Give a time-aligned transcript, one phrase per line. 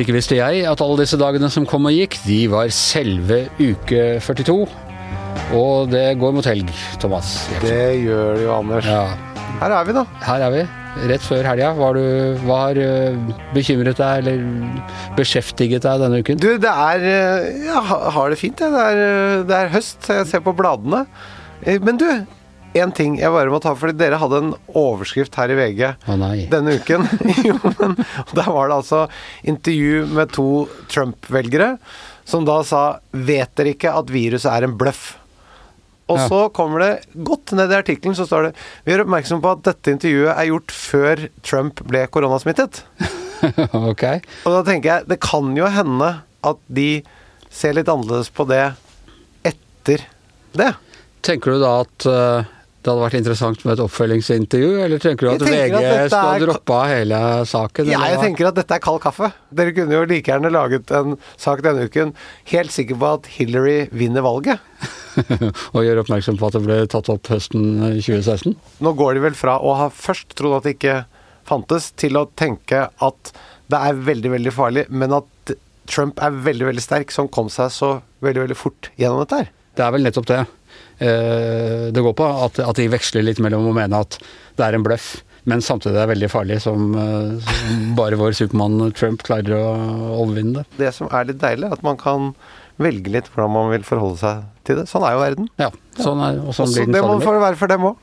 [0.00, 4.04] Ikke visste jeg at alle disse dagene som kom og gikk, de var selve uke
[4.24, 4.54] 42.
[5.56, 6.70] Og det går mot helg,
[7.02, 7.34] Thomas.
[7.62, 8.88] Det gjør det jo, Anders.
[8.88, 9.02] Ja,
[9.60, 10.04] Her er vi, da.
[10.26, 10.62] her er vi.
[11.08, 11.70] Rett før helga.
[11.76, 13.16] Hva har du- øh,
[13.54, 14.40] bekymret deg eller
[15.16, 16.40] beskjeftiget deg denne uken?
[16.40, 17.80] Du, det er eh, Jeg ja,
[18.16, 18.72] har det fint, jeg.
[18.72, 21.06] Det eh, det er høst, jeg ser på bladene.
[21.62, 22.06] Eh, Men du,
[22.74, 25.82] en ting jeg bare må ta, fordi dere hadde en overskrift her i VG
[26.18, 26.46] nei.
[26.52, 27.04] denne uken.
[27.48, 27.96] jo, men
[28.34, 29.02] Der var det altså
[29.44, 30.46] intervju med to
[30.92, 31.74] Trump-velgere
[32.24, 35.16] som da sa 'Vet dere ikke at viruset er en bløff?'
[36.12, 36.28] Og Ja.
[36.28, 39.62] så kommer det godt ned i artikkelen, så står det 'Vi gjør oppmerksom på at
[39.64, 42.82] dette intervjuet er gjort før Trump ble koronasmittet'.
[43.90, 44.04] ok.
[44.46, 47.02] Og da tenker jeg, det kan jo hende at de
[47.50, 48.72] ser litt annerledes på det
[49.44, 50.04] etter
[50.54, 50.72] det.
[51.22, 52.50] Tenker du da at øh,
[52.82, 56.42] det hadde vært interessant med et oppfølgingsintervju, eller tenker du at VG at skal er-
[56.42, 57.90] droppe av hele saken?
[57.92, 59.28] Ja, jeg tenker at dette er kald kaffe.
[59.54, 62.10] Dere kunne jo like gjerne laget en sak denne uken
[62.50, 64.58] helt sikker på at Hillary vinner valget.
[65.76, 68.56] og gjør oppmerksom på at det ble tatt opp høsten øh, 2016?
[68.82, 70.96] Nå går de vel fra å ha først trodd at det ikke
[71.46, 73.32] fantes, til å tenke at
[73.70, 75.54] det er veldig, veldig farlig, men at
[75.90, 79.54] Trump er veldig, veldig sterk, som kom seg så veldig, veldig fort gjennom dette her.
[79.78, 80.40] Det er vel nettopp det.
[81.02, 84.18] Eh, Det går på at, at de veksler litt mellom å mene at
[84.58, 85.10] det er en bløff,
[85.50, 89.70] men samtidig er det veldig farlig, som, eh, som bare vår Supermann Trump klarer å
[90.22, 90.66] overvinne det.
[90.78, 92.32] Det som er litt deilig, er at man kan
[92.82, 94.86] velge litt hvordan man vil forholde seg til det.
[94.90, 95.48] Sånn er jo verden.
[95.60, 97.96] Ja, sånn er, og sånn Også, blir den det må være for dem òg.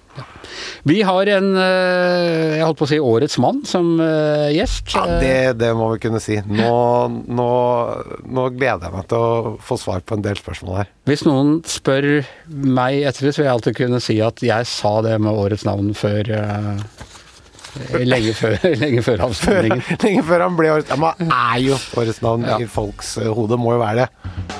[0.89, 4.93] Vi har en, eh, jeg holdt på å si årets mann som eh, gjest.
[4.95, 6.39] Ja, det, det må vi kunne si.
[6.45, 6.71] Nå,
[7.27, 7.49] nå,
[8.29, 10.91] nå gleder jeg meg til å få svar på en del spørsmål her.
[11.09, 12.09] Hvis noen spør
[12.49, 15.67] meg etter det, så vil jeg alltid kunne si at jeg sa det med årets
[15.67, 16.87] navn før eh,
[18.01, 19.83] Lenge før, lenge før avstemningen.
[20.01, 22.57] Lenge før han ble årets Ja, men han er jo årets navn Ja.
[22.57, 23.59] i folks hode.
[23.61, 24.58] Må jo være det.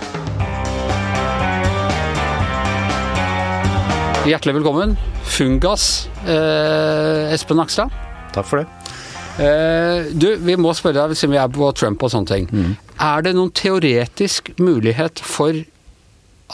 [4.30, 4.92] Hjertelig velkommen.
[5.26, 7.90] Fungas, eh, Espen Nakstad.
[8.36, 8.68] Takk for det.
[9.42, 12.46] Eh, du, vi må spørre deg, siden vi er på Trump og sånne ting.
[12.52, 12.76] Mm.
[13.02, 15.58] Er det noen teoretisk mulighet for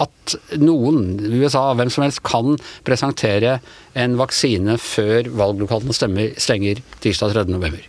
[0.06, 2.56] at noen, USA, hvem som helst, kan
[2.88, 3.58] presentere
[3.91, 7.47] en vaksine før valglokalene stenger tirsdag 3.
[7.52, 7.84] november?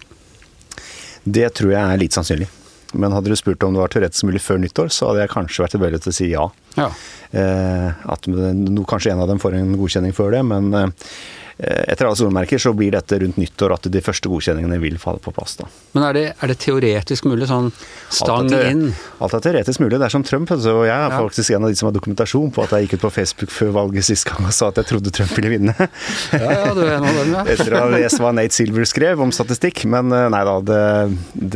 [1.23, 2.51] Det tror jeg er litt sannsynlig.
[3.01, 5.65] Men hadde du spurt om det var Tourettes mulig før nyttår, så hadde jeg kanskje
[5.65, 6.45] vært tilbøyelig til å si ja.
[6.77, 6.91] Ja.
[7.37, 11.11] Eh, at no, kanskje en av dem får en godkjenning før det, men eh,
[11.59, 15.33] etter alle solmerker så blir dette rundt nyttår at de første godkjenningene vil falle på
[15.33, 15.55] plass.
[15.57, 15.65] da.
[15.97, 17.71] Men er det, er det teoretisk mulig, sånn
[18.13, 18.83] stang Alt er, inn?
[19.25, 19.97] alt er teoretisk mulig.
[19.97, 20.53] Det er som Trump.
[20.53, 21.17] Så jeg er Ja.
[21.17, 23.73] faktisk en av de som har dokumentasjon på at jeg gikk ut på Facebook før
[23.73, 25.75] valget sist gang og sa at jeg trodde Trump ville vinne.
[26.37, 27.45] Ja, ja, du er en av dem, ja.
[27.57, 29.87] Etter å ha lest hva Nate Silver skrev om statistikk.
[29.89, 30.83] Men eh, nei da, det,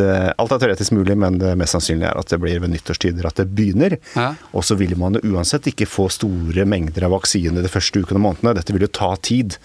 [0.01, 3.29] det, alt er teoretisk mulig, men det mest sannsynlige er at det blir ved nyttårstider
[3.29, 3.99] at det begynner.
[4.17, 4.33] Ja.
[4.57, 8.27] Og så vil man uansett ikke få store mengder av vaksine de første ukene og
[8.31, 8.57] månedene.
[8.57, 9.59] Dette vil jo ta tid.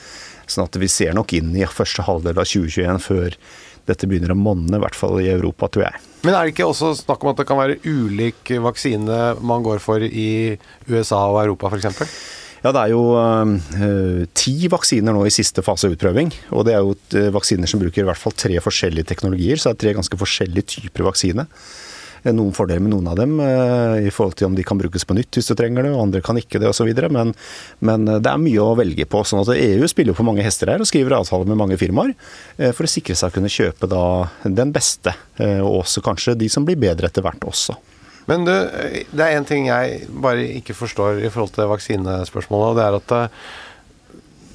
[0.47, 3.37] Sånn at vi ser nok inn i første halvdel av 2021 før
[3.85, 6.01] dette begynner å monne, i hvert fall i Europa, tror jeg.
[6.25, 9.83] Men er det ikke også snakk om at det kan være ulik vaksine man går
[9.83, 10.57] for i
[10.89, 12.09] USA og Europa f.eks.?
[12.65, 16.31] Ja, det er jo øh, ti vaksiner nå i siste fase av utprøving.
[16.57, 19.69] Og det er jo øh, vaksiner som bruker i hvert fall tre forskjellige teknologier, så
[19.69, 21.45] det er tre ganske forskjellige typer vaksine.
[22.25, 25.05] Eh, Noen fordeler med noen av dem øh, i forhold til om de kan brukes
[25.05, 26.89] på nytt hvis du trenger det, og andre kan ikke det osv.
[27.13, 27.33] Men,
[27.85, 29.23] men øh, det er mye å velge på.
[29.23, 32.71] sånn at EU spiller på mange hester her og skriver avtaler med mange firmaer øh,
[32.71, 34.05] for å sikre seg å kunne kjøpe da
[34.45, 37.75] den beste, og også kanskje de som blir bedre etter hvert også.
[38.29, 42.79] Men du, det er én ting jeg bare ikke forstår i forhold til vaksinespørsmålet, og
[42.79, 43.51] det er at eh,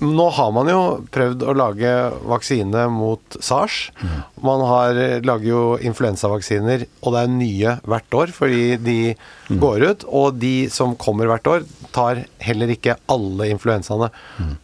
[0.00, 0.80] nå har man jo
[1.12, 1.90] prøvd å lage
[2.28, 3.90] vaksine mot SARS.
[4.40, 4.96] Man har,
[5.26, 8.98] lager jo influensavaksiner, og det er nye hvert år fordi de
[9.60, 10.08] går ut.
[10.08, 14.10] Og de som kommer hvert år, tar heller ikke alle influensaene.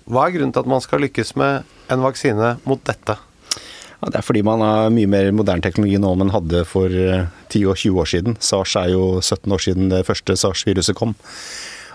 [0.08, 3.18] Hva er grunnen til at man skal lykkes med en vaksine mot dette?
[3.96, 6.92] Ja, det er fordi man har mye mer moderne teknologi nå enn man hadde for
[6.92, 8.36] eh, 10 og 20 år siden.
[8.44, 11.14] SARS er jo 17 år siden det første SARS-viruset kom.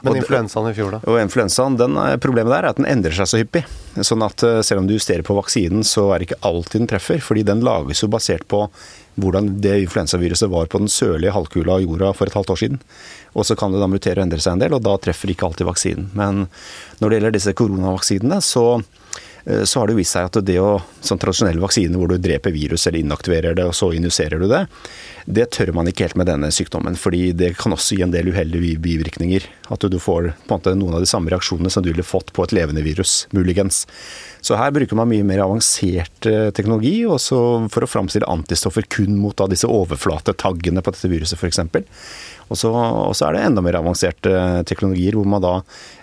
[0.02, 1.00] Men influensaen i fjor, da?
[1.10, 3.64] Og influensaen, den er, Problemet der er at den endrer seg så hyppig.
[4.02, 6.92] Sånn at eh, selv om du justerer på vaksinen, så er det ikke alltid den
[6.94, 7.22] treffer.
[7.24, 8.66] Fordi den lages jo basert på
[9.22, 12.82] hvordan det influensaviruset var på den sørlige halvkula av jorda for et halvt år siden.
[13.36, 15.50] Og så kan det da mutere og endre seg en del, og da treffer ikke
[15.50, 16.10] alltid vaksinen.
[16.18, 16.46] Men
[17.02, 19.01] når det gjelder disse koronavaksinene, så eh,
[19.66, 22.86] så har det vist seg at det å sånn tradisjonelle vaksiner hvor du dreper virus
[22.88, 24.66] eller inaktiverer det, og så injiserer du det,
[25.26, 26.96] det tør man ikke helt med denne sykdommen.
[26.98, 29.48] fordi det kan også gi en del uheldige bivirkninger.
[29.74, 32.56] At du får måte noen av de samme reaksjonene som du ville fått på et
[32.56, 33.86] levende virus, muligens.
[34.42, 39.36] Så her bruker man mye mer avansert teknologi, teknologi for å framstille antistoffer kun mot
[39.38, 41.60] da, disse overflatetaggene på dette viruset f.eks.
[42.52, 45.54] Og og så er det enda mer avanserte teknologier hvor man da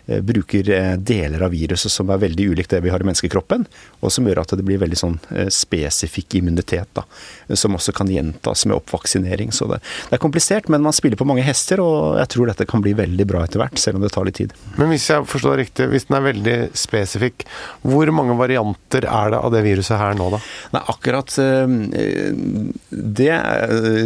[0.09, 3.67] Eh, bruker eh, deler av viruset som er veldig ulikt det vi har i menneskekroppen,
[4.01, 7.05] og som gjør at det blir veldig sånn eh, spesifikk immunitet, da,
[7.53, 9.53] som også kan gjentas med oppvaksinering.
[9.53, 12.65] Så det, det, er komplisert, men man spiller på mange hester, og jeg tror dette
[12.71, 14.55] kan bli veldig bra etter hvert, selv om det tar litt tid.
[14.79, 16.57] Men hvis jeg forstår riktig, hvis den er veldig
[16.87, 17.45] spesifikk,
[17.85, 20.43] hvor mange varianter er det av det viruset her nå, da?
[20.75, 21.33] Nei, akkurat
[22.89, 23.39] det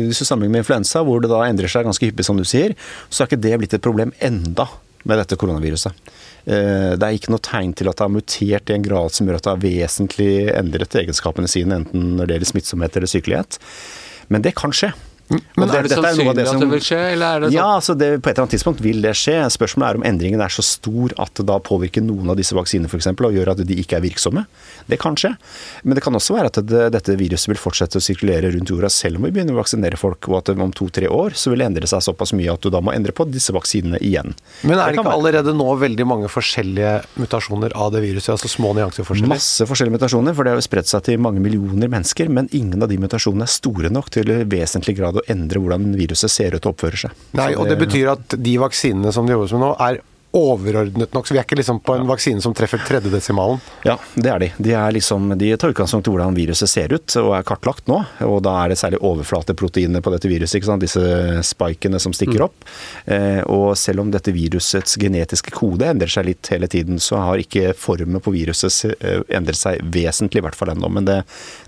[0.06, 2.76] Hvis du sammenligner med influensa, hvor det da endrer seg ganske hyppig, som du sier,
[3.08, 4.69] så er ikke det blitt et problem enda
[5.08, 6.10] med dette koronaviruset.
[6.44, 9.28] Eh, det er ikke noe tegn til at det har mutert i en grad som
[9.28, 13.58] gjør at det har vesentlig endret egenskapene sine, enten når det gjelder smittsomhet eller sykelighet.
[14.32, 14.92] Men det kan skje.
[15.30, 17.56] Men er det sannsynlig det som, at det vil skje, eller er det sånn?
[17.56, 19.36] Ja, altså det, på et eller annet tidspunkt vil det skje.
[19.54, 22.90] Spørsmålet er om endringen er så stor at det da påvirker noen av disse vaksinene
[22.90, 23.08] f.eks.
[23.12, 24.44] og gjør at de ikke er virksomme.
[24.90, 25.32] Det kan skje.
[25.86, 28.90] Men det kan også være at det, dette viruset vil fortsette å sirkulere rundt jorda
[28.92, 31.70] selv om vi begynner å vaksinere folk, og at om to-tre år så vil det
[31.70, 34.34] endre seg såpass mye at du da må endre på disse vaksinene igjen.
[34.62, 38.32] Men er det, det ikke allerede nå veldig mange forskjellige mutasjoner av det viruset?
[38.34, 39.32] Altså små nyanseforskjeller?
[39.32, 42.30] Masse forskjellige mutasjoner, for det har jo spredt seg til mange millioner mennesker.
[42.32, 46.32] Men ingen av de mutasjonene er store nok til vesentlig grad å endre hvordan viruset
[46.32, 47.26] ser ut og oppfører seg.
[47.38, 50.00] Nei, og det betyr at de vaksinene som det jobbes med nå, er
[50.32, 53.61] overordnet nok, så vi er ikke liksom på en vaksine som treffer tredjedesimalen?
[53.85, 54.49] Ja, det er de.
[54.56, 57.99] De, er liksom, de tar utgangspunkt i hvordan viruset ser ut og er kartlagt nå.
[58.25, 60.82] Og da er det særlig overflateproteinene på dette viruset, ikke sant?
[60.82, 62.47] disse spikene som stikker mm.
[62.49, 62.69] opp.
[63.05, 67.43] Eh, og selv om dette virusets genetiske kode endrer seg litt hele tiden, så har
[67.43, 70.88] ikke formen på viruset eh, endret seg vesentlig, i hvert fall ennå.
[70.88, 71.23] Men det,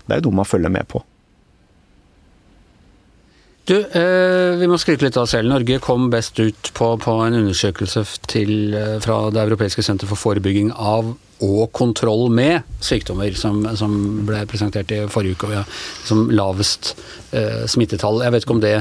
[0.07, 1.05] det er jo noe man følger med på.
[3.65, 5.49] Du, eh, vi må skryte litt av oss selv.
[5.49, 10.21] Norge kom best ut på, på en undersøkelse til, eh, fra Det europeiske senter for
[10.21, 13.95] forebygging av og kontroll med sykdommer, som, som
[14.27, 15.49] ble presentert i forrige uke.
[15.49, 16.93] Og som lavest
[17.33, 18.21] eh, smittetall.
[18.23, 18.75] Jeg vet ikke om det,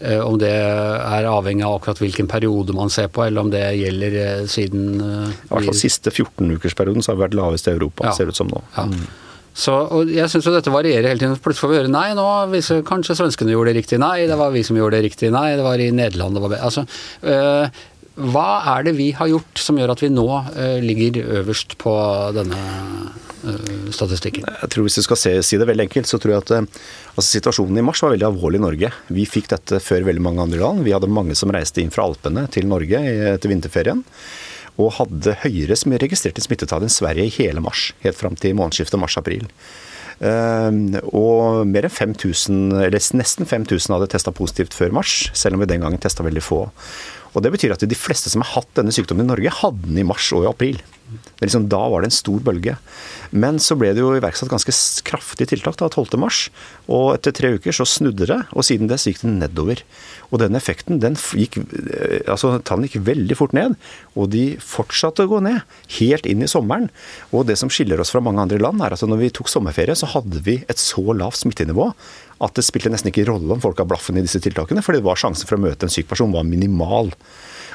[0.00, 3.62] eh, om det er avhengig av akkurat hvilken periode man ser på, eller om det
[3.78, 8.10] gjelder eh, siden I hvert fall siste 14-ukersperioden så har vi vært lavest i Europa,
[8.10, 8.16] ja.
[8.18, 8.64] ser det ut som nå.
[8.74, 8.88] Ja.
[9.56, 11.36] Så, og jeg syns jo dette varierer hele tiden.
[11.40, 14.00] Plutselig får vi høre nei, nå viser kanskje svenskene gjorde det riktig.
[14.02, 15.30] Nei, det var vi som gjorde det riktig.
[15.32, 16.84] Nei, det var i Nederland det var Altså,
[17.24, 17.78] øh,
[18.32, 21.94] hva er det vi har gjort som gjør at vi nå øh, ligger øverst på
[22.36, 22.60] denne
[23.48, 24.44] øh, statistikken?
[24.44, 27.28] Jeg tror Hvis du skal se, si det veldig enkelt, så tror jeg at altså,
[27.30, 28.92] situasjonen i mars var veldig alvorlig i Norge.
[29.08, 30.84] Vi fikk dette før veldig mange andre land.
[30.84, 33.00] Vi hadde mange som reiste inn fra Alpene til Norge
[33.32, 34.04] etter vinterferien
[34.76, 39.46] og hadde høyere registrerte smittetall enn Sverige i hele mars, helt fram til månedsskiftet mars-april.
[40.16, 45.64] Uh, og mer enn 5000, eller nesten 5000 hadde testa positivt før mars, selv om
[45.64, 46.62] vi den gangen testa veldig få.
[47.34, 50.02] Og Det betyr at de fleste som har hatt denne sykdommen i Norge, hadde den
[50.02, 50.82] i mars og i april.
[51.38, 52.74] Liksom, da var det en stor bølge.
[53.30, 54.72] Men så ble det jo iverksatt ganske
[55.06, 56.48] kraftige tiltak da, 12.3.
[56.90, 59.82] Og etter tre uker så snudde det, og siden det gikk det nedover.
[60.32, 63.76] Og den effekten, den gikk, eh, altså tallene gikk veldig fort ned.
[64.16, 65.62] Og de fortsatte å gå ned,
[66.00, 66.88] helt inn i sommeren.
[67.30, 69.94] Og det som skiller oss fra mange andre land, er at når vi tok sommerferie,
[69.98, 71.92] så hadde vi et så lavt smittenivå
[72.44, 75.08] at det spilte nesten ikke rolle om folk har blaffen i disse tiltakene, fordi det
[75.08, 77.12] var sjansen for å møte en syk person var minimal.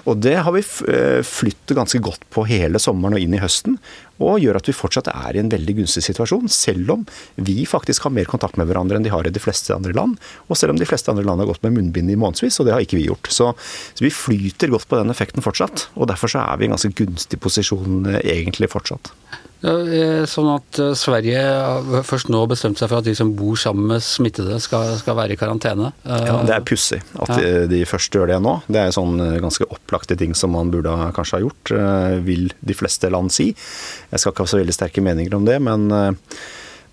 [0.10, 3.78] Og det har vi eh, flyttet ganske godt på hele sommeren og inn i høsten,
[4.22, 7.06] og gjør at vi fortsatt er i en veldig gunstig situasjon, selv om
[7.42, 10.18] vi faktisk har mer kontakt med hverandre enn de har i de fleste andre land,
[10.48, 12.76] og selv om de fleste andre land har gått med munnbind i månedsvis, og det
[12.76, 13.30] har ikke vi gjort.
[13.34, 13.52] Så,
[13.94, 16.78] så vi flyter godt på den effekten fortsatt, og derfor så er vi i en
[16.78, 19.14] ganske gunstig posisjon eh, egentlig fortsatt.
[19.62, 21.42] Eh, sånn at eh, Sverige
[22.08, 25.36] først nå bestemte seg for at de som bor sammen med smittede, skal, skal være
[25.36, 25.92] i karantene.
[26.02, 27.68] Ja, Det er pussig at ja.
[27.70, 28.56] de, først gjør det nå.
[28.66, 31.76] Det er sånn eh, ganske opplagte ting som man burde kanskje ha gjort,
[32.26, 33.52] vil de fleste land si.
[33.54, 35.86] Jeg skal ikke ha så veldig sterke meninger om det, men,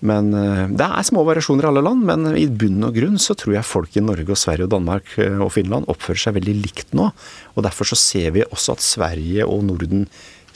[0.05, 0.29] men
[0.77, 2.05] det er små variasjoner i alle land.
[2.05, 5.15] Men i bunn og grunn så tror jeg folk i Norge og Sverige og Danmark
[5.17, 7.09] og Finland oppfører seg veldig likt nå.
[7.55, 10.05] Og derfor så ser vi også at Sverige og Norden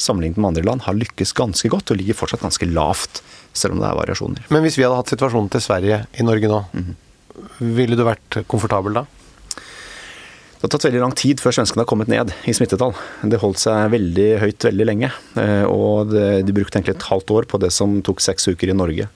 [0.03, 3.23] sammenlignet med andre land, har lykkes ganske godt og ligger fortsatt ganske lavt,
[3.55, 4.45] selv om det er variasjoner.
[4.53, 7.75] Men hvis vi hadde hatt situasjonen til Sverige i Norge nå, mm -hmm.
[7.75, 9.05] ville du vært komfortabel da?
[10.63, 12.93] Det har tatt veldig lang tid før svenskene har kommet ned i smittetall.
[13.21, 15.09] Det holdt seg veldig høyt veldig lenge.
[15.35, 18.73] Eh, og de brukte egentlig et halvt år på det som tok seks uker i
[18.73, 19.09] Norge.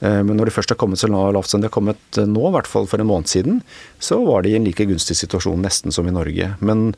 [0.00, 2.42] Eh, men når de først har kommet så lavt som de har kommet eh, nå,
[2.48, 3.62] i hvert fall for en måned siden,
[4.02, 6.52] så var de i en like gunstig situasjon nesten som i Norge.
[6.64, 6.92] Men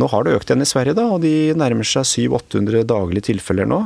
[0.00, 3.68] nå har det økt igjen i Sverige, da, og de nærmer seg 700-800 daglige tilfeller
[3.70, 3.82] nå.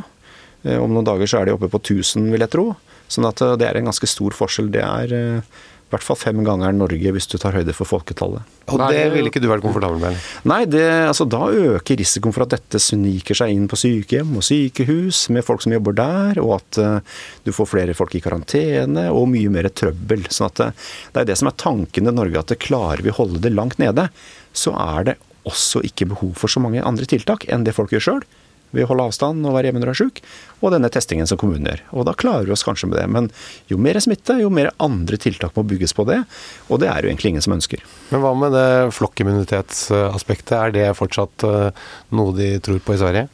[0.65, 2.69] Eh, Om noen dager så er de oppe på 1000, vil jeg tro.
[3.09, 4.69] Sånn at det er en ganske stor forskjell.
[4.75, 5.41] Det er
[5.89, 8.45] i hvert fall fem ganger Norge hvis du tar høyde for folketallet.
[8.69, 10.17] Og det det- ville ikke du vært komfortabel med?
[10.45, 14.45] Nei, det, altså, da øker risikoen for at dette sniker seg inn på sykehjem og
[14.45, 17.01] sykehus med folk som jobber der, og at uh,
[17.45, 20.29] du får flere folk i karantene og mye mer trøbbel.
[20.29, 20.69] Sånn at det,
[21.15, 23.55] det er det som er tanken i Norge, at det klarer vi å holde det
[23.57, 24.11] langt nede,
[24.53, 25.17] så er det
[25.49, 28.29] også ikke behov for så mange andre tiltak enn det folk gjør sjøl.
[28.75, 30.21] Ved å holde avstand og være hjemme når du er sjuk,
[30.61, 31.83] og denne testingen som kommunen gjør.
[31.97, 33.07] Og da klarer vi oss kanskje med det.
[33.15, 33.31] Men
[33.71, 36.21] jo mer smitte, jo mer andre tiltak må bygges på det.
[36.69, 37.83] Og det er jo egentlig ingen som ønsker.
[38.13, 40.57] Men hva med det flokkimmunitetsaspektet?
[40.59, 41.85] Er det fortsatt eh,
[42.19, 43.29] noe de tror på i Sverige?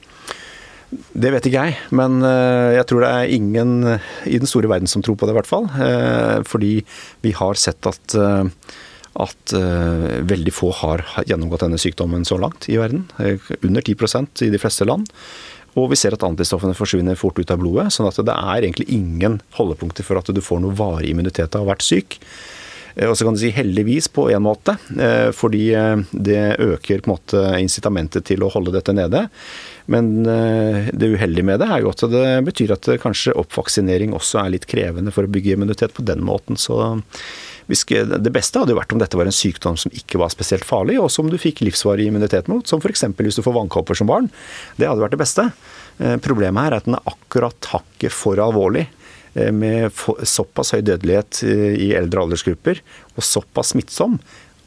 [0.94, 3.72] Det vet ikke jeg, men eh, jeg tror det er ingen
[4.30, 5.66] i den store verden som tror på det, i hvert fall.
[5.82, 6.74] Eh, Fordi
[7.24, 8.44] vi har sett at, eh,
[9.22, 13.04] at uh, veldig få har gjennomgått denne sykdommen så langt i verden.
[13.22, 15.10] Eh, Under 10% i de fleste land.
[15.78, 18.88] Og vi ser at antistoffene forsvinner fort ut av blodet, sånn at det er egentlig
[18.94, 22.18] ingen holdepunkter for at du får noe varig immunitet av å ha vært syk.
[22.94, 24.76] Eh, Og så kan du si heldigvis på en måte,
[25.34, 25.64] fordi
[26.10, 29.28] det øker på en måte incitamentet til å holde dette nede.
[29.90, 34.54] Men det uheldige med det er jo at det betyr at kanskje oppvaksinering også er
[34.54, 36.56] litt krevende for å bygge immunitet på den måten.
[36.56, 36.78] Så
[37.68, 40.98] det beste hadde jo vært om dette var en sykdom som ikke var spesielt farlig,
[41.00, 43.06] og som du fikk livsvarig immunitet mot, som f.eks.
[43.16, 44.28] hvis du får vannkopper som barn.
[44.76, 45.48] Det hadde vært det beste.
[45.98, 48.84] Eh, Problemet her er at den er akkurat hakket for alvorlig
[49.34, 49.94] eh, med
[50.28, 52.82] såpass høy dødelighet eh, i eldre aldersgrupper,
[53.14, 54.18] og såpass smittsom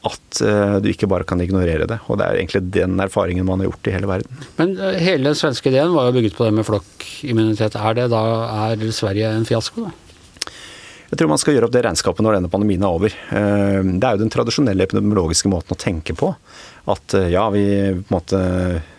[0.07, 0.39] at
[0.79, 1.97] du ikke bare kan ignorere det.
[2.07, 4.43] Og det er egentlig den erfaringen man har gjort i hele verden.
[4.55, 7.75] Men hele den svenske ideen var jo bygget på det med flokkimmunitet.
[7.75, 8.21] Er det da
[8.69, 10.06] er Sverige en fiasko, da?
[11.07, 13.13] Jeg tror man skal gjøre opp det regnskapet når denne pandemien er over.
[13.31, 16.33] Eh, Det er jo den tradisjonelle epidemiologiske måten å tenke på.
[16.91, 17.63] At eh, ja, vi
[18.11, 18.41] måte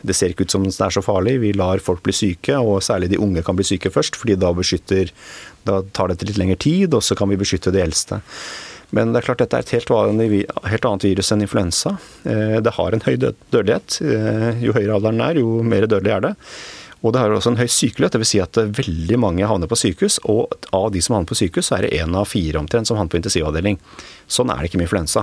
[0.05, 1.37] Det ser ikke ut som det er så farlig.
[1.43, 4.55] Vi lar folk bli syke, og særlig de unge kan bli syke først, fordi da
[4.57, 5.12] beskytter
[5.69, 8.23] Da tar dette litt lengre tid, og så kan vi beskytte de eldste.
[8.91, 11.99] Men det er klart dette er et helt, helt annet virus enn influensa.
[12.25, 14.00] Eh, Det har en høy død- dødelighet.
[14.65, 16.35] Jo høyere alderen er, jo mer dødelig er det.
[16.99, 18.31] Og det har også en høy sykelighet, dvs.
[18.33, 20.19] Si at eh, veldig mange havner på sykehus.
[20.26, 22.99] Og av de som havner på sykehus, så er det én av fire omtrent som
[22.99, 23.78] havner på intensivavdeling.
[24.26, 25.23] Sånn er det ikke med influensa.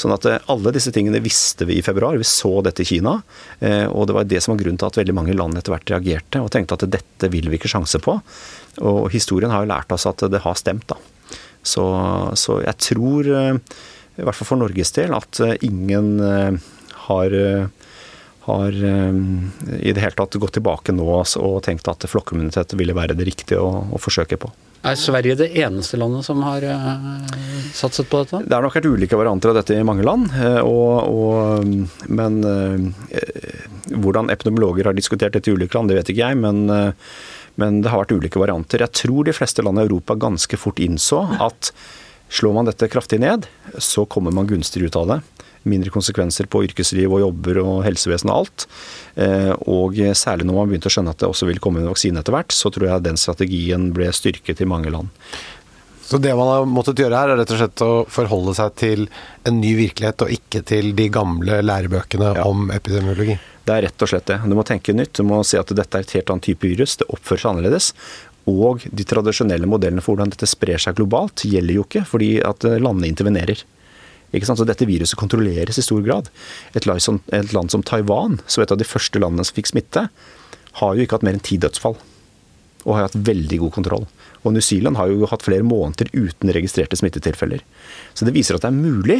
[0.00, 2.16] Sånn at eh, alle disse tingene visste vi i februar.
[2.20, 3.18] Vi så dette i Kina.
[3.60, 5.92] eh, Og det var det som var grunnen til at veldig mange land etter hvert
[5.92, 8.16] reagerte og tenkte at dette vil vi ikke sjanse på.
[8.80, 10.96] Og historien har jo lært oss at det har stemt, da.
[11.60, 11.84] Så,
[12.40, 16.14] så jeg tror, i hvert fall for Norges del, at ingen
[17.10, 17.34] har
[18.50, 19.20] har eh,
[19.80, 23.28] i det hele tatt gått tilbake nå altså, og tenkt at flokkimmunitet ville være det
[23.28, 24.50] riktige å, å forsøke på.
[24.80, 27.34] Er Sverige det eneste landet som har eh,
[27.76, 28.42] satset på dette?
[28.46, 30.30] Det har nok vært ulike varianter av dette i mange land.
[30.36, 32.40] eh, Og, og, men
[33.90, 36.40] hvordan epidemiologer har diskutert dette i ulike land, det vet ikke jeg.
[36.40, 36.62] Men,
[37.60, 38.86] men det har vært ulike varianter.
[38.86, 41.72] Jeg tror de fleste land i Europa ganske fort innså at
[42.30, 43.48] slår man dette kraftig ned,
[43.82, 45.20] så kommer man gunstigere ut av det.
[45.68, 48.66] Mindre konsekvenser på yrkesliv og jobber og helsevesen og alt.
[49.16, 52.20] Eh, Og særlig når man begynte å skjønne at det også vil komme en vaksine
[52.22, 55.08] etter hvert, så tror jeg den strategien ble styrket i mange land.
[56.10, 59.04] Så det man har måttet gjøre her, er rett og slett å forholde seg til
[59.46, 62.42] en ny virkelighet, og ikke til de gamle lærebøkene Ja.
[62.48, 63.38] om epidemiologi.
[63.64, 64.40] Det er rett og slett det.
[64.42, 65.12] Du må tenke nytt.
[65.12, 66.96] Du må se at dette er et helt annet type virus.
[66.96, 67.92] Det oppfører seg annerledes.
[68.48, 72.64] Og de tradisjonelle modellene for hvordan dette sprer seg globalt, gjelder jo ikke, fordi at
[72.64, 73.62] landene intervenerer.
[74.30, 74.60] Ikke sant?
[74.60, 76.30] Så dette viruset kontrolleres i stor grad.
[76.74, 79.72] Et land, som, et land som Taiwan, som et av de første landene som fikk
[79.72, 80.06] smitte,
[80.80, 81.98] har jo ikke hatt mer enn ti dødsfall.
[82.86, 84.06] Og har hatt veldig god kontroll.
[84.40, 87.60] Og New Zealand har jo hatt flere måneder uten registrerte smittetilfeller.
[88.16, 89.18] Så det viser at det er mulig,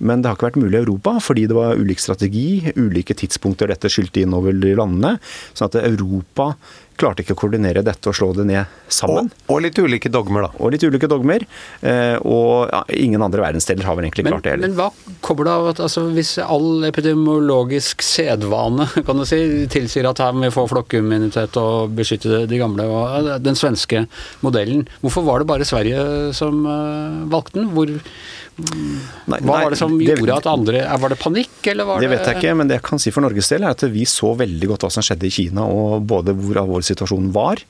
[0.00, 3.68] men det har ikke vært mulig i Europa fordi det var ulik strategi, ulike tidspunkter
[3.68, 5.18] dette skyldte inn over landene.
[5.52, 6.54] Sånn at Europa
[7.00, 9.30] klarte ikke å koordinere dette og slå det ned sammen.
[9.48, 10.50] Og, og litt ulike dogmer, da.
[10.62, 11.44] Og litt ulike dogmer.
[11.80, 14.68] eh, Og ja, ingen andre verdensdeler har vel egentlig Men, klart det heller.
[14.68, 14.90] men hva
[15.24, 19.40] kommer det av at altså, hvis all epidemiologisk sedvane kan du si,
[19.72, 24.04] tilsier at her må vi få flokkimmunitet og beskytte de gamle, og den svenske
[24.44, 27.70] modellen, hvorfor var det bare Sverige som eh, valgte den?
[27.74, 27.96] Hvor,
[28.52, 32.00] Nei, hva var det som det- gjorde at andre eh, Var det panikk, eller var
[32.02, 33.80] Det det vet jeg ikke, men det jeg kan si for Norges del er at
[33.88, 37.62] vi så veldig godt hva som skjedde i Kina, og både hvor alvorlig situasjonen var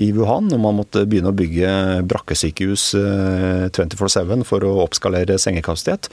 [0.00, 1.70] i Wuhan, når man måtte begynne å bygge
[2.08, 6.08] brakkesykehus eh, 24-7 for å oppskalere sengekapasitet.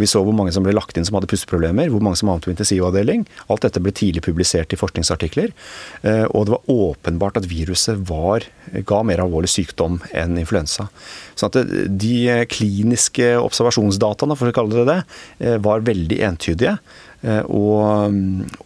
[0.00, 2.48] Vi så hvor mange som ble lagt inn som hadde pusteproblemer, hvor mange som havnet
[2.48, 3.24] på intensivavdeling.
[3.52, 5.54] Alt dette ble tidlig publisert i forskningsartikler,
[6.02, 10.88] eh, og det var åpenbart at viruset var, ga mer alvorlig sykdom enn influensa.
[11.34, 11.56] Så at
[12.02, 12.16] De
[12.52, 15.00] kliniske observasjonsdataene for å kalle det det,
[15.46, 16.76] eh, var veldig entydige.
[17.22, 18.14] Eh, og,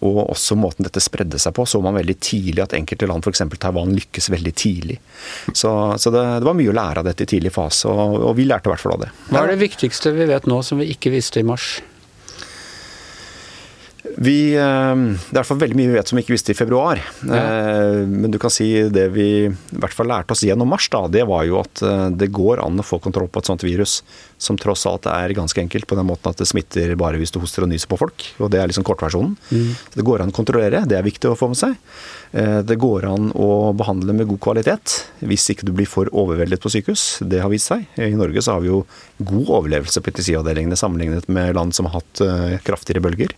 [0.01, 3.45] og, også måten dette spredde seg på, så man veldig tidlig at enkelte land, f.eks.
[3.61, 4.97] Taiwan, lykkes veldig tidlig.
[5.53, 5.71] Så,
[6.01, 8.49] så det, det, var mye å lære av dette i tidlig fase, og, og vi
[8.49, 9.13] lærte i hvert fall av det.
[9.29, 11.77] Hva er det viktigste vi vet nå som vi ikke visste i mars?
[14.17, 14.61] Vi, eh,
[14.97, 17.01] det er i hvert fall veldig mye vi vet som vi ikke visste i februar.
[17.29, 17.37] Ja.
[17.37, 21.05] Eh, men du kan si det vi i hvert fall lærte oss gjennom mars, da,
[21.13, 24.01] det var jo at eh, det går an å få kontroll på et sånt virus.
[24.41, 27.41] Som tross alt er ganske enkelt, på den måten at det smitter bare hvis du
[27.43, 28.25] hoster og nyser på folk.
[28.41, 29.37] Og det er liksom kortversjonen.
[29.51, 29.71] Mm.
[29.97, 31.77] Det går an å kontrollere, det er viktig å få med seg.
[32.37, 36.73] Det går an å behandle med god kvalitet hvis ikke du blir for overveldet på
[36.75, 37.05] sykehus.
[37.25, 37.87] Det har vist seg.
[37.97, 38.83] I Norge så har vi jo
[39.23, 43.33] god overlevelse på intensivavdelingene sammenlignet med land som har hatt kraftigere bølger.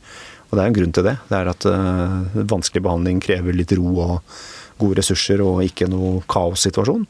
[0.49, 1.19] Og det er en grunn til det.
[1.29, 4.41] Det er at uh, vanskelig behandling krever litt ro og
[4.79, 7.07] gode ressurser og ikke noe kaossituasjon.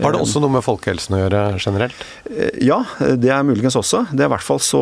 [0.00, 2.04] Har det eh, også noe med folkehelsen å gjøre generelt?
[2.30, 2.78] Eh, ja,
[3.20, 4.06] det er muligens også.
[4.12, 4.80] Det er i hvert fall så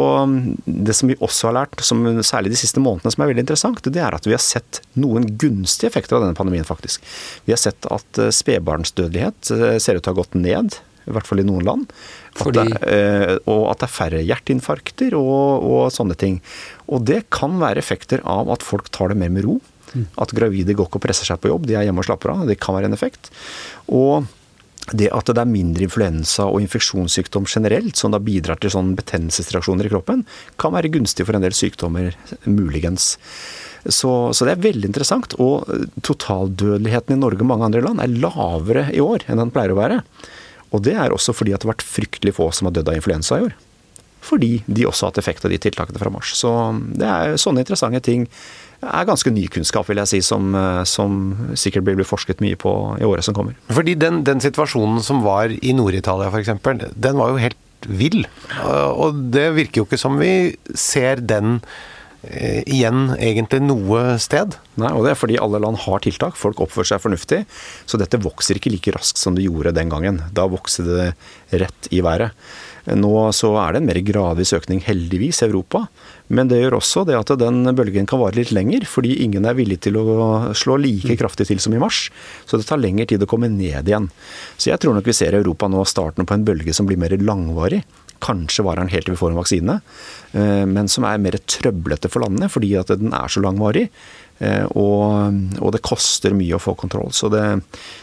[0.64, 3.82] Det som vi også har lært, som særlig de siste månedene som er veldig interessant,
[3.82, 7.02] det er at vi har sett noen gunstige effekter av denne pandemien, faktisk.
[7.48, 9.50] Vi har sett at spedbarnsdødelighet
[9.82, 10.78] ser ut til å ha gått ned,
[11.10, 11.92] i hvert fall i noen land.
[12.38, 12.64] Fordi...
[12.64, 16.40] At det, og at det er færre hjerteinfarkter og, og sånne ting.
[16.88, 19.60] Og det kan være effekter av at folk tar det mer med ro.
[19.94, 20.06] Mm.
[20.22, 22.44] At gravide går ikke og presser seg på jobb, de er hjemme og slapper av.
[22.48, 23.32] Det kan være en effekt.
[23.90, 24.28] Og
[24.96, 29.86] det at det er mindre influensa og infeksjonssykdom generelt, som da bidrar til sånne betennelsesreaksjoner
[29.86, 30.24] i kroppen,
[30.58, 32.16] kan være gunstig for en del sykdommer,
[32.48, 33.12] muligens.
[33.84, 35.36] Så, så, det er veldig interessant.
[35.40, 35.68] Og
[36.06, 39.78] totaldødeligheten i Norge og mange andre land er lavere i år enn den pleier å
[39.78, 40.02] være.
[40.70, 43.00] Og det er også fordi at det har vært fryktelig få som har dødd av
[43.00, 43.58] influensa i år
[44.20, 46.34] fordi de også har hatt effekt av de tiltakene fra mars.
[46.36, 46.50] Så
[47.00, 48.26] det er sånne interessante ting.
[48.80, 51.16] Det er ganske ny kunnskap, vil jeg si, som, eh, som
[51.58, 53.56] sikkert blir forsket mye på i året som kommer.
[53.72, 56.52] Fordi den, den situasjonen som var i Nord-Italia f.eks.,
[56.94, 58.26] den var jo helt vill.
[58.60, 61.60] Og det virker jo ikke som vi ser den
[62.22, 64.56] igjen egentlig noe sted.
[64.80, 66.36] Nei, og det er fordi alle land har tiltak.
[66.36, 67.44] Folk oppfører seg fornuftig.
[67.88, 70.20] Så dette vokser ikke like raskt som det gjorde den gangen.
[70.36, 71.06] Da vokste det
[71.62, 72.36] rett i været.
[72.96, 75.84] Nå så er det en mer gradvis økning, heldigvis, i Europa.
[76.32, 79.58] Men det gjør også det at den bølgen kan vare litt lenger, fordi ingen er
[79.58, 82.06] villig til å slå like kraftig til som i mars.
[82.48, 84.08] Så det tar lengre tid å komme ned igjen.
[84.56, 87.00] Så jeg tror nok vi ser i Europa nå starten på en bølge som blir
[87.00, 87.82] mer langvarig.
[88.20, 89.78] Kanskje varer den helt til vi får en vaksine,
[90.36, 93.88] eh, men som er mer trøblete for landene fordi at den er så langvarig.
[94.40, 97.10] Eh, og, og, det koster mye å få kontroll.
[97.12, 97.42] Så det,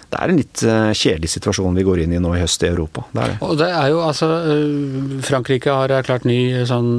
[0.06, 2.70] det, er en litt eh, kjedelig situasjon vi går inn i nå i høst i
[2.70, 3.08] Europa.
[3.10, 3.38] Det er det.
[3.48, 6.38] Og det er jo altså eh, Frankrike har erklært ny
[6.70, 6.92] sånn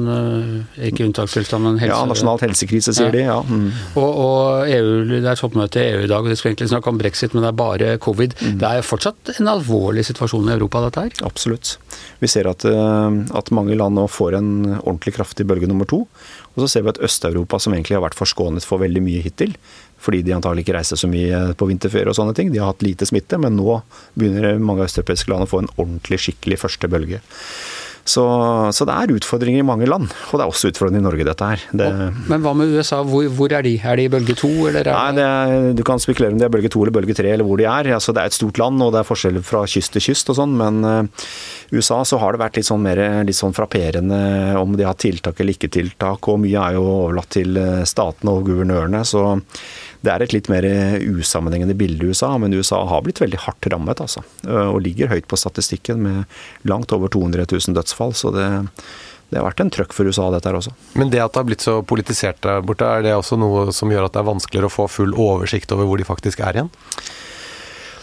[0.89, 1.93] Ikke unntakstilstand, men helse...
[1.93, 3.15] Ja, nasjonalt helsekrise, sier ja.
[3.15, 3.23] de.
[3.29, 3.37] ja.
[3.47, 3.69] Mm.
[4.01, 6.91] Og, og, EU, det er toppmøte i EU i dag, og de skal egentlig snakke
[6.91, 8.35] om brexit, men det er bare covid.
[8.43, 8.59] Mm.
[8.59, 11.15] Det er fortsatt en alvorlig situasjon i Europa, dette her?
[11.29, 11.77] Absolutt.
[12.19, 16.03] Vi ser at, at mange land nå får en ordentlig kraftig bølge nummer to.
[16.55, 19.53] Og så ser vi at Øst-Europa, som egentlig har vært forskånet for veldig mye hittil,
[19.99, 22.85] fordi de antagelig ikke reiser så mye på vinterferie og sånne ting, de har hatt
[22.85, 23.81] lite smitte, men nå
[24.19, 27.21] begynner mange østeuropeiske land å få en ordentlig, skikkelig første bølge.
[28.09, 28.23] Så,
[28.73, 31.49] så, det er utfordringer i mange land, og det er også utfordringer i Norge, dette
[31.51, 31.65] her.
[31.81, 31.89] Det,
[32.31, 33.75] men hva med USA, hvor, hvor, er de?
[33.77, 34.89] Er de i bølge to, eller?
[34.89, 37.61] Nei, er, du kan spekulere om de er bølge to eller bølge tre, eller hvor
[37.61, 37.91] de er.
[37.99, 40.39] Altså, det er et stort land, og det er forskjeller fra kyst til kyst og
[40.39, 41.27] sånn, men uh,
[41.75, 44.19] USA så har det vært litt sånn mer litt sånn frapperende
[44.57, 48.33] om de har tiltak eller ikke tiltak, og mye er jo overlatt til eh, statene
[48.33, 49.03] og guvernørene.
[49.05, 49.23] så
[49.99, 50.63] det er et litt mer
[51.03, 54.23] usammenhengende bilde i USA, men USA har blitt veldig hardt rammet, altså.
[54.47, 58.15] Og ligger høyt på statistikken med langt over 200 000 dødsfall.
[58.15, 58.45] Så det,
[59.29, 60.71] det har vært en trøkk for USA, dette her også.
[60.95, 63.91] Men det at det har blitt så politisert der borte, er det også noe som
[63.91, 66.71] gjør at det er vanskeligere å få full oversikt over hvor de faktisk er igjen?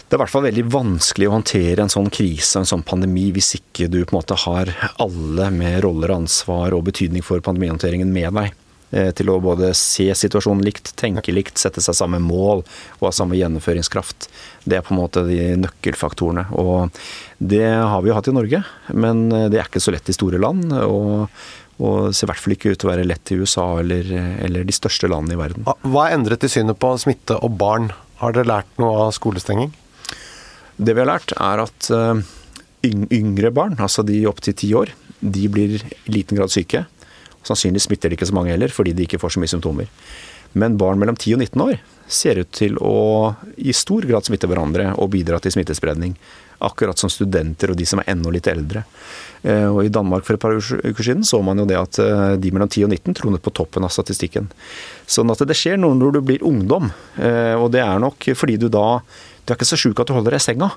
[0.07, 3.25] Det er i hvert fall veldig vanskelig å håndtere en sånn krise, en sånn pandemi,
[3.35, 4.71] hvis ikke du på en måte har
[5.03, 8.55] alle med roller, og ansvar og betydning for pandemihåndteringen med deg.
[8.89, 13.11] Eh, til å både se situasjonen likt, tenke likt, sette seg samme mål og ha
[13.11, 14.29] samme gjennomføringskraft.
[14.63, 16.45] Det er på en måte de nøkkelfaktorene.
[16.55, 16.95] Og
[17.37, 18.63] det har vi jo hatt i Norge,
[18.95, 20.71] men eh, det er ikke så lett i store land.
[20.83, 21.31] og
[21.77, 24.07] og ser i hvert fall ikke ut til å være lett i USA eller,
[24.41, 25.67] eller de største landene i verden.
[25.85, 27.91] Hva er endret i synet på smitte og barn?
[28.17, 29.69] Har dere lært noe av skolestenging?
[30.81, 32.23] Det vi har lært, er at eh,
[32.89, 34.89] yngre barn, altså de opptil ti år,
[35.21, 36.87] de blir i liten grad syke.
[37.47, 39.91] Sannsynligvis smitter det ikke så mange heller, fordi de ikke får så mye symptomer.
[40.57, 44.47] Men barn mellom 10 og 19 år ser ut til å i stor grad smitte
[44.47, 46.15] hverandre og bidra til smittespredning.
[46.63, 48.81] Akkurat som studenter og de som er enda litt eldre.
[49.43, 52.33] Eh, og I Danmark for et par uker siden så man jo det at eh,
[52.41, 54.49] de mellom 10 og 19 tronet på toppen av statistikken.
[55.05, 56.89] Sånn at det skjer noe når du blir ungdom.
[57.19, 59.01] Eh, og det er nok fordi du da
[59.47, 60.67] Du er ikke så sjuk at du holder deg i senga.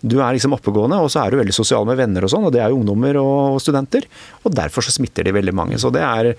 [0.00, 2.54] Du er liksom oppegående, og så er du veldig sosial med venner og sånn, og
[2.54, 4.06] det er jo ungdommer og studenter.
[4.44, 5.80] Og derfor så smitter de veldig mange.
[5.80, 6.32] Så det er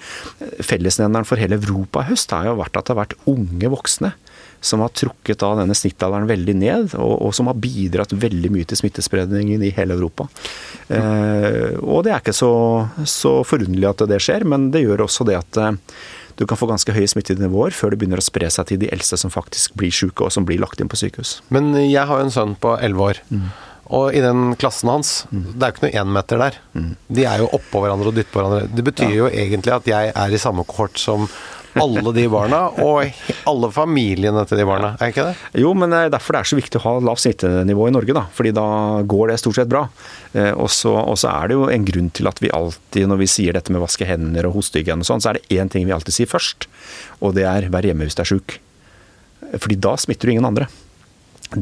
[0.65, 4.15] fellesnevneren for hele Europa i høst har jo vært at det har vært unge voksne
[4.61, 8.67] som har trukket da denne snittalderen veldig ned, og, og, som har bidratt veldig mye
[8.69, 10.27] til smittespredningen i hele Europa.
[10.93, 12.53] Eh, og det er ikke så,
[13.09, 15.79] så forunderlig at det skjer, men det gjør også det at eh,
[16.39, 19.19] du kan få ganske høye smittenivåer før det begynner å spre seg til de eldste
[19.19, 21.39] som faktisk blir syke og som blir lagt inn på sykehus.
[21.53, 23.21] Men jeg har jo en sønn på 11 år.
[23.31, 23.51] Mm.
[23.91, 25.47] Og i den klassen hans, mm.
[25.51, 26.59] det er jo ikke noe énmeter der.
[26.77, 26.91] Mm.
[27.11, 28.69] De er jo oppå hverandre og dytter på hverandre.
[28.71, 29.17] Det betyr ja.
[29.17, 31.27] jo egentlig at jeg er i samme kohort som
[31.79, 33.07] alle de barna, og
[33.47, 35.35] alle familiene til de barna, er ikke det?
[35.63, 38.15] Jo, men det er derfor det er så viktig å ha lavt smittenivå i Norge,
[38.17, 38.25] da.
[38.35, 38.67] Fordi da
[39.07, 39.85] går det stort sett bra.
[40.33, 40.95] Eh, og så,
[41.31, 44.07] er det jo en grunn til at vi alltid, når vi sier dette med vaske
[44.07, 46.67] hender og hostehygiene og sånn, så er det én ting vi alltid sier først,
[47.21, 48.59] og det er vær hjemme hvis du er sjuk.
[49.51, 50.69] Fordi da smitter du ingen andre.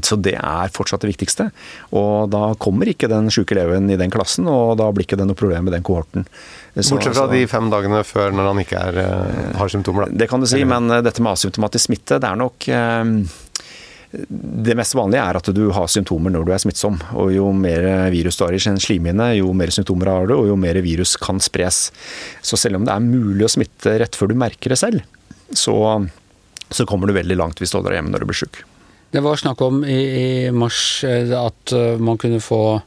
[0.06, 1.50] Så det er fortsatt det viktigste.
[1.98, 5.26] Og da kommer ikke den sjuke eleven i den klassen, og da blir ikke det
[5.30, 6.28] noe problem med den kohorten.
[6.76, 10.22] Så, Bortsett fra de fem dagene før når han ikke er, eh, har symptomer, da.
[10.24, 13.14] Det kan du si, men eh, dette med asymptomatisk smitte, det er nok eh,
[14.10, 16.98] det mest vanlige er at du har symptomer når du er smittsom.
[17.14, 20.58] og Jo mer virus du har i slimhinne, jo mer symptomer har du, og jo
[20.58, 21.90] mer virus kan spres.
[22.42, 25.06] Så selv om det er mulig å smitte rett før du merker det selv,
[25.54, 25.76] så,
[26.70, 28.64] så kommer du veldig langt hvis du holder deg hjemme når du blir sjuk.
[29.12, 32.82] Det var snakk om i, i mars eh, at eh, man kunne få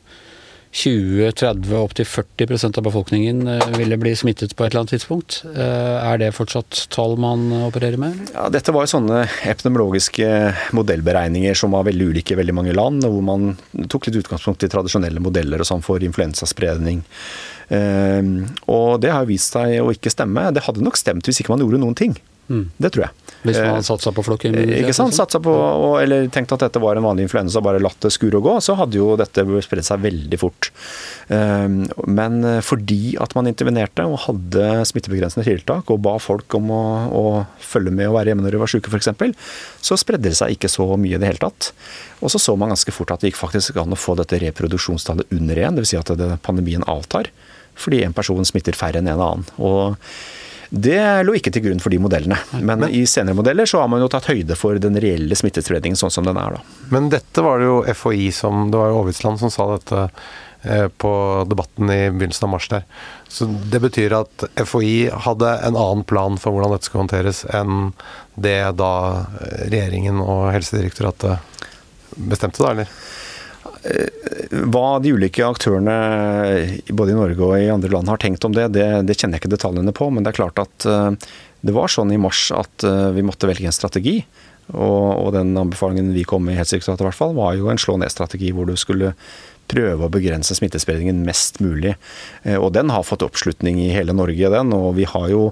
[0.73, 5.41] 20-30 opptil 40% av befolkningen eh, ville bli smittet på et eller annet tidspunkt.
[5.51, 8.23] Er det fortsatt tall man opererer med?
[8.37, 10.31] Ja, dette var jo sånne epidemiologiske
[10.79, 13.57] modellberegninger som var veldig ulike i veldig mange land, hvor man
[13.91, 17.03] tok litt utgangspunkt i tradisjonelle modeller og sånn for influensaspredning.
[17.73, 20.51] Og det har vist seg å ikke stemme.
[20.53, 22.17] Det hadde nok stemt hvis ikke man gjorde noen ting.
[22.53, 22.65] Mm.
[22.77, 23.33] Det tror jeg.
[23.43, 24.83] Hvis man hadde satsa på flokkimmunitet?
[24.85, 25.15] Ikke sant.
[25.17, 25.53] Satsa på,
[25.99, 28.77] eller tenkt at dette var en vanlig influensa, bare latt det skure og gå, så
[28.79, 30.69] hadde jo dette spredd seg veldig fort.
[31.33, 36.83] Ehm, men fordi at man intervenerte og hadde smittebegrensende tiltak og ba folk om å,
[37.09, 37.25] å
[37.73, 39.11] følge med og være hjemme når de var syke f.eks.,
[39.83, 41.73] så spredde det seg ikke så mye i det hele tatt.
[42.23, 45.33] Og så så man ganske fort at det gikk faktisk an å få dette reproduksjonstallet
[45.35, 45.95] under igjen, dvs.
[45.95, 47.33] Si at det, pandemien avtar
[47.83, 49.45] fordi en person smitter færre enn en annen.
[49.57, 49.97] Og
[50.73, 52.39] det lå ikke til grunn for de modellene.
[52.65, 56.15] Men, i senere modeller så har man jo tatt høyde for den reelle smittespredningen sånn
[56.15, 56.79] som den er, da.
[56.95, 60.07] Men dette var det jo FHI som Det var jo Aavitsland som sa dette
[60.65, 61.13] eh, på
[61.51, 62.87] debatten i begynnelsen av mars der.
[63.29, 67.93] Så det betyr at FHI hadde en annen plan for hvordan dette skulle håndteres, enn
[68.41, 68.95] det da
[69.43, 71.69] eh, regjeringen og Helsedirektoratet
[72.17, 72.97] bestemte, da, eller?
[73.83, 75.95] Hva de ulike aktørene
[76.95, 79.45] både i Norge og i andre land har tenkt om det, det, det kjenner jeg
[79.45, 80.07] ikke detaljene på.
[80.13, 81.11] Men det er klart at eh,
[81.67, 84.21] det var sånn i mars at eh, vi måtte velge en strategi.
[84.73, 87.81] Og, og den anbefalingen vi kom med i Helsedirektoratet, i hvert fall, var jo en
[87.83, 89.13] slå ned-strategi hvor du skulle
[89.73, 91.97] prøve å begrense smittespredningen mest mulig.
[92.45, 94.75] Eh, og den har fått oppslutning i hele Norge, den.
[94.77, 95.49] Og vi har jo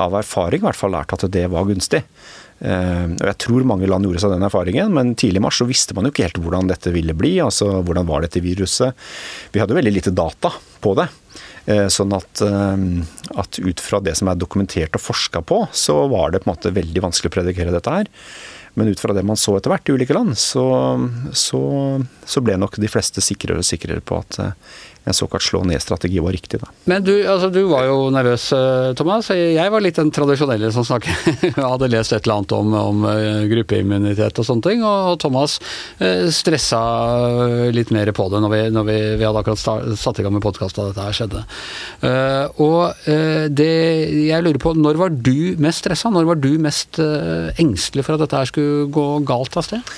[0.00, 2.04] av erfaring i hvert fall lært at det var gunstig.
[2.60, 5.68] Eh, og Jeg tror mange land gjorde seg den erfaringen, men tidlig i mars så
[5.68, 7.38] visste man jo ikke helt hvordan dette ville bli.
[7.40, 8.96] altså Hvordan var dette viruset?
[9.52, 10.52] Vi hadde jo veldig lite data
[10.84, 11.08] på det.
[11.70, 12.86] Eh, sånn at, eh,
[13.40, 16.54] at ut fra det som er dokumentert og forska på, så var det på en
[16.54, 18.10] måte veldig vanskelig å predikere dette her.
[18.78, 20.64] Men ut fra det man så etter hvert i ulike land, så,
[21.34, 21.60] så,
[22.22, 24.38] så ble nok de fleste sikrere og sikrere på at
[25.10, 26.60] en såkalt slå ned-strategi var riktig.
[26.62, 26.70] Da.
[26.90, 29.30] Men du, altså, du, var jo nervøs, eh, Thomas.
[29.34, 31.42] Jeg var litt den tradisjonelle som snakket.
[31.50, 34.84] Jeg hadde lest et eller annet om, om eh, gruppeimmunitet og sånne ting.
[34.86, 35.58] Og Thomas
[35.98, 36.80] eh, stressa
[37.74, 40.44] litt mer på det når vi, når vi, vi hadde akkurat satt i gang med
[40.44, 41.44] podkast da dette her skjedde.
[42.62, 43.06] Og
[43.50, 43.74] det
[44.30, 46.10] jeg lurer på, når var du mest stressa?
[46.12, 49.94] Når var du mest engstelig for at dette her skulle gå galt av sted?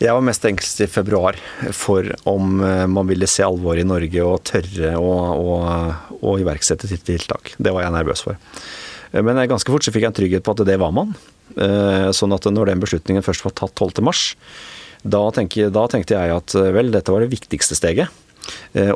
[0.00, 1.36] Jeg var mest engstelig i februar
[1.76, 5.58] for om eh, man ville se alvoret i Norge og tørre å, å,
[6.24, 7.52] å iverksette tiltak.
[7.60, 8.40] Det var jeg nervøs for.
[9.12, 11.12] Eh, men ganske fort så fikk jeg en trygghet på at det var man.
[11.52, 14.32] Eh, sånn at når den beslutningen først var tatt 12.3,
[15.04, 18.08] da, da tenkte jeg at vel, dette var det viktigste steget.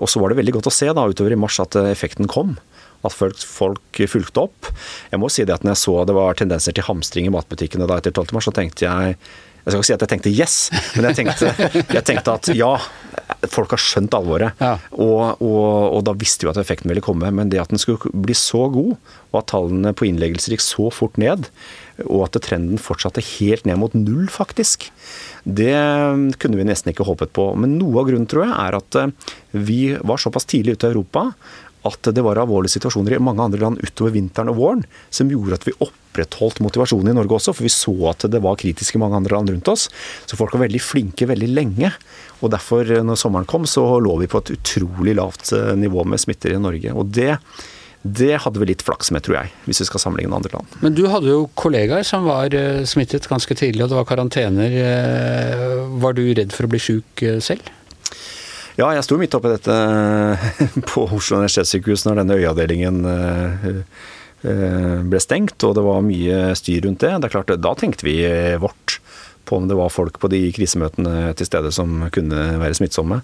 [0.00, 2.56] Og så var det veldig godt å se da utover i mars at effekten kom
[3.04, 4.68] at folk, folk, fulgte opp.
[5.12, 7.88] Jeg må si det at når jeg så det var tendenser til hamstring i matbutikkene
[7.88, 8.32] da etter 12.
[8.36, 9.18] mars, så tenkte jeg
[9.64, 10.54] jeg skal ikke si at jeg tenkte yes,
[10.94, 11.52] men jeg tenkte,
[11.96, 12.72] jeg tenkte at ja,
[13.48, 14.60] folk har skjønt alvoret.
[14.60, 14.74] Ja.
[14.92, 17.30] Og, og, og, da visste vi at effekten ville komme.
[17.32, 18.92] Men det at den skulle bli så god,
[19.32, 21.48] og at tallene på innleggelser gikk så fort ned,
[22.04, 24.90] og at trenden fortsatte helt ned mot null, faktisk,
[25.44, 25.74] det
[26.42, 27.50] kunne vi nesten ikke håpet på.
[27.56, 30.92] Men noe av grunnen, tror jeg, er at eh, vi var såpass tidlig ute i
[30.92, 31.30] Europa
[31.84, 35.58] at det var alvorlige situasjoner i mange andre land utover vinteren og våren som gjorde
[35.58, 39.02] at vi opprettholdt motivasjonen i Norge også, for vi så at det var kritisk i
[39.02, 39.90] mange andre land rundt oss.
[40.24, 41.92] Så folk var veldig flinke veldig lenge.
[42.40, 46.22] Og derfor, når sommeren kom, så lå vi på et utrolig lavt eh, nivå med
[46.22, 46.96] smitter i Norge.
[46.96, 47.34] Og det
[48.04, 50.74] det hadde vi litt flaks med, tror jeg, hvis vi skal sammenligne andre land.
[50.84, 54.76] Men du hadde jo kollegaer som var eh, smittet ganske tidlig, og det var karantener.
[54.76, 57.72] Eh, var du redd for å bli sjuk selv?
[58.74, 59.74] Ja, jeg sto midt oppi dette
[60.90, 63.66] på Oslo universitetssykehus når denne øyeavdelingen eh,
[64.42, 67.12] eh, ble stengt, og det var mye styr rundt det.
[67.22, 68.18] Det er klart, Da tenkte vi
[68.62, 68.98] vårt
[69.46, 73.20] på om det var folk på de krisemøtene til stede som kunne være smittsomme.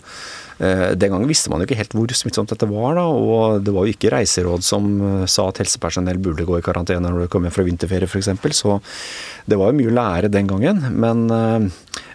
[0.61, 3.74] Eh, den gangen visste man jo ikke helt hvor smittsomt dette var, da, og det
[3.74, 4.90] var jo ikke reiseråd som
[5.30, 8.33] sa at helsepersonell burde gå i karantene når du kom hjem fra vinterferie f.eks.
[8.61, 8.80] Så
[9.48, 10.85] det var jo mye å lære den gangen.
[11.00, 11.26] Men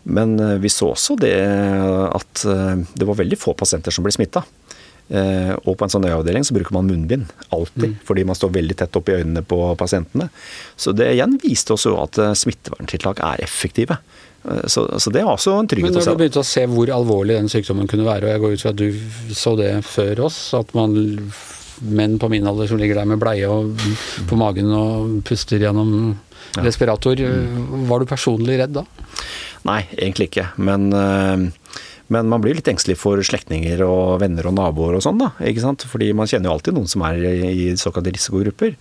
[0.06, 4.14] men eh, vi så også det at eh, det var veldig få pasienter som ble
[4.14, 4.46] smitta.
[5.10, 7.32] Eh, og på en sånn øyeavdeling så bruker man munnbind.
[7.56, 7.96] Alltid.
[7.96, 7.98] Mm.
[8.08, 10.30] Fordi man står veldig tett opp i øynene på pasientene.
[10.78, 14.00] Så det igjen viste oss jo at smitteverntiltak er effektive.
[14.70, 16.04] Så, så, det er også en trygghet å se.
[16.04, 18.54] Men når du begynte å se hvor alvorlig den sykdommen kunne være, og jeg går
[18.54, 20.94] ut fra at du så det før oss, at man
[21.82, 23.74] menn på min alder som ligger der med bleie og
[24.30, 26.16] på magen og puster gjennom
[26.64, 27.88] respirator, mm.
[27.90, 28.86] var du personlig redd da?
[29.66, 30.50] Nei, egentlig ikke.
[30.62, 31.65] Men, eh,
[32.14, 35.32] men man blir litt engstelig for slektninger og venner og naboer og sånn, da.
[35.42, 35.88] ikke sant?
[35.90, 37.18] Fordi man kjenner jo alltid noen som er
[37.50, 38.76] i såkalte risikogrupper.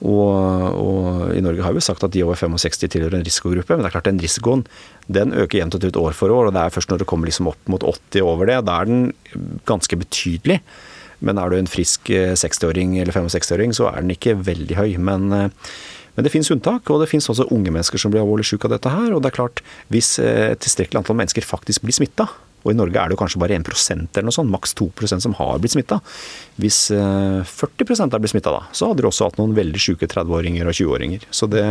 [0.00, 3.76] Og, og, i Norge har vi jo sagt at de over 65 tilhører en risikogruppe,
[3.76, 4.64] men det er klart den risikoen
[5.12, 6.48] den øker jevnt og trutt år for år.
[6.48, 8.90] og Det er først når det kommer liksom opp mot 80 over det, da er
[8.90, 9.02] den
[9.68, 10.60] ganske betydelig.
[11.20, 14.94] Men er du en frisk 60-åring eller 65-åring, så er den ikke veldig høy.
[15.04, 15.72] Men eh,
[16.20, 18.74] men det finnes unntak, og det finnes også unge mennesker som blir alvorlig syke av
[18.74, 19.14] dette her.
[19.16, 22.26] Og det er klart, hvis et eh, tilstrekkelig antall mennesker faktisk blir smitta,
[22.60, 25.36] og i Norge er det jo kanskje bare 1 eller noe sånt, maks 2% som
[25.38, 25.96] har blitt smitta.
[26.60, 30.10] Hvis 40 eh, er blitt smitta da, så hadde du også hatt noen veldig syke
[30.12, 31.24] 30-åringer og 20-åringer.
[31.32, 31.64] Så det,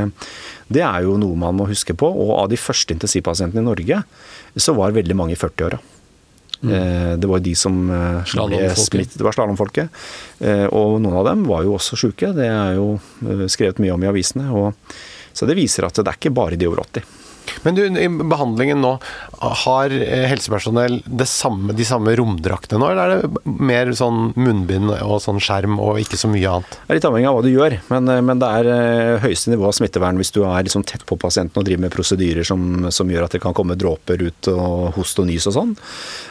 [0.65, 2.09] det, er jo noe man må huske på.
[2.09, 4.01] Og av de første intensivpasientene i Norge,
[4.57, 5.77] så var veldig mange i 40-åra.
[6.61, 6.73] Mm.
[6.73, 9.17] Eh, det var de som eh, ble smittet.
[9.17, 10.01] Det var slalåmfolket.
[10.39, 12.33] Eh, og noen av dem var jo også sjuke.
[12.35, 12.97] Det er jo
[13.47, 14.49] skrevet mye om i avisene.
[14.51, 14.97] Og,
[15.33, 17.18] så det viser at det er ikke bare de over 80.
[17.63, 18.93] Men du, i behandlingen nå,
[19.65, 25.17] har eh, helsepersonell samme, de samme romdraktene nå, eller er det mer sånn munnbind og
[25.23, 26.77] sånn skjerm og ikke så mye annet?
[26.79, 29.53] Det er litt avhengig av hva du gjør, men, eh, men det er eh, høyeste
[29.53, 32.89] nivå av smittevern hvis du er liksom tett på pasienten og driver med prosedyrer som,
[32.95, 35.75] som, gjør at det kan komme dråper ut og host og nys og sånn.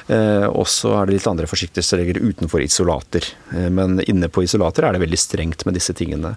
[0.08, 3.26] Eh, og så er det litt andre forsiktighetsregler utenfor isolater.
[3.54, 6.36] Eh, men inne på isolater er det veldig strengt med disse tingene.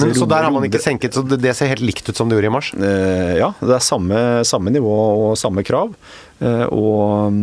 [0.00, 2.38] Men, så der har man ikke senket, så det ser helt likt ut som det
[2.38, 2.70] gjorde i mars?
[2.74, 5.92] Eh, ja, det er samme, samme nivå og samme krav.
[6.42, 7.36] Eh, og,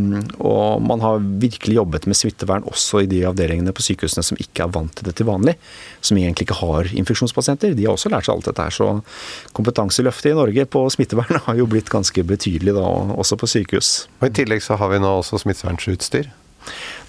[0.44, 4.66] og, man har virkelig jobbet med smittevern også i de avdelingene på sykehusene som ikke
[4.66, 5.56] er vant til det til vanlig.
[6.04, 7.76] Som egentlig ikke har infeksjonspasienter.
[7.78, 8.76] De har også lært seg alt dette her.
[8.76, 12.86] Så kompetanseløftet i Norge på smittevern har jo blitt ganske betydelig da,
[13.16, 13.94] også på sykehus.
[14.20, 16.32] Og I tillegg så har vi nå også smittevernsutstyr?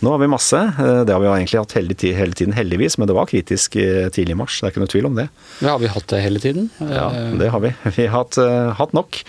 [0.03, 0.59] Nå har vi masse.
[0.59, 2.97] Eh, det har vi egentlig hatt hele tiden, heldigvis.
[2.99, 4.57] Men det var kritisk eh, tidlig i mars.
[4.59, 5.29] Det er ikke noe tvil om det.
[5.61, 6.71] Ja, Har vi hatt det hele tiden?
[6.83, 7.05] Ja,
[7.39, 7.71] det har vi.
[7.97, 9.21] Vi har hatt, eh, hatt nok.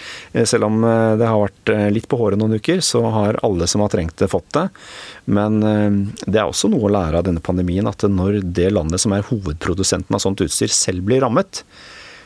[0.49, 3.91] Selv om det har vært litt på håret noen uker, så har alle som har
[3.93, 4.65] trengt det, fått det.
[5.29, 9.13] Men det er også noe å lære av denne pandemien, at når det landet som
[9.13, 11.61] er hovedprodusenten av sånt utstyr, selv blir rammet,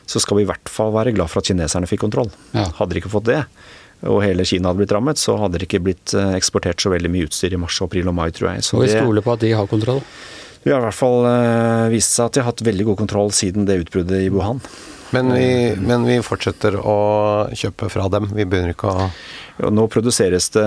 [0.08, 2.32] så skal vi i hvert fall være glad for at kineserne fikk kontroll.
[2.56, 2.70] Ja.
[2.80, 3.42] Hadde de ikke fått det,
[4.06, 7.10] og hele Kina hadde blitt rammet, så hadde det ikke blitt eh, eksportert så veldig
[7.14, 8.66] mye utstyr i mars, april og mai, tror jeg.
[8.68, 10.04] Så og vi stoler på at de har kontroll?
[10.62, 13.30] Vi har i hvert fall uh, vist seg at de har hatt veldig god kontroll
[13.34, 14.60] siden det utbruddet i Wuhan.
[15.16, 15.48] Men vi,
[15.80, 16.98] men vi, fortsetter å
[17.56, 18.28] kjøpe fra dem?
[18.36, 20.66] Vi begynner ikke å ja, Nå produseres det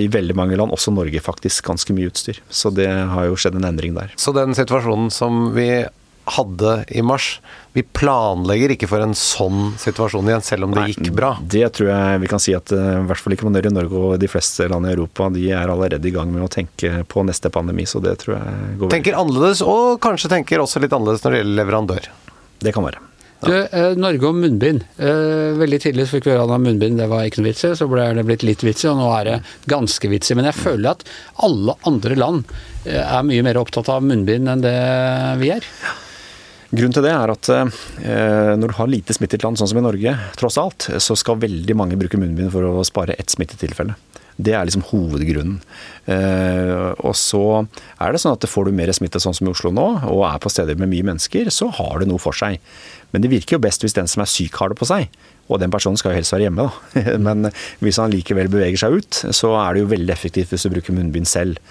[0.00, 2.40] i veldig mange land, også Norge faktisk, ganske mye utstyr.
[2.48, 4.16] Så det har jo skjedd en endring der.
[4.18, 5.68] Så den situasjonen som vi
[6.26, 7.38] hadde i mars.
[7.76, 11.34] Vi planlegger ikke for en sånn situasjon igjen, selv om det Nei, gikk bra.
[11.40, 13.74] Det tror jeg vi kan si at uh, i hvert fall ikke man gjør i
[13.76, 15.28] Norge og de fleste land i Europa.
[15.34, 18.78] De er allerede i gang med å tenke på neste pandemi, så det tror jeg
[18.80, 22.08] går Tenker annerledes, og kanskje tenker også litt annerledes når det gjelder leverandør.
[22.64, 23.04] Det kan være.
[23.44, 24.86] Du, eh, Norge og munnbind.
[24.96, 27.88] Eh, veldig tidlig fikk vi høre at munnbind det var ikke noe vits i, så
[27.90, 29.36] ble det blitt litt vits i, og nå er det
[29.68, 30.38] ganske vits i.
[30.38, 31.04] Men jeg føler at
[31.44, 34.76] alle andre land eh, er mye mer opptatt av munnbind enn det
[35.42, 35.68] vi er.
[35.84, 35.94] Ja.
[36.72, 39.84] Grunnen til det er at eh, når du har lite smittet land, sånn som i
[39.84, 43.94] Norge, tross alt, så skal veldig mange bruke munnbind for å spare ett smittetilfelle.
[44.36, 45.60] Det er liksom hovedgrunnen.
[46.12, 49.72] Eh, og så er det sånn at får du mer smitte sånn som i Oslo
[49.72, 52.60] nå, og er på steder med mye mennesker, så har det noe for seg.
[53.14, 55.08] Men det virker jo best hvis den som er syk har det på seg.
[55.46, 57.02] Og den personen skal jo helst være hjemme, da.
[57.26, 57.48] Men
[57.80, 60.96] hvis han likevel beveger seg ut, så er det jo veldig effektivt hvis du bruker
[60.96, 61.62] munnbind selv.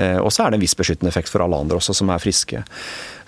[0.00, 2.22] Eh, og så er det en viss beskyttende effekt for alle andre også, som er
[2.22, 2.62] friske.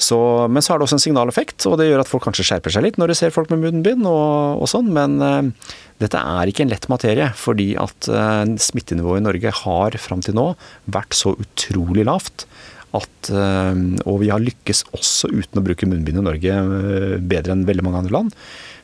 [0.01, 0.19] Så,
[0.51, 2.87] men så er det også en signaleffekt, og det gjør at folk kanskje skjerper seg
[2.87, 4.91] litt når de ser folk med munnbind og, og sånn.
[4.97, 5.73] Men uh,
[6.03, 10.39] dette er ikke en lett materie, fordi at uh, smittenivået i Norge har fram til
[10.39, 10.51] nå
[10.91, 12.49] vært så utrolig lavt.
[12.95, 16.59] At, og vi har lykkes også uten å bruke munnbind i Norge
[17.27, 18.37] bedre enn veldig mange andre land.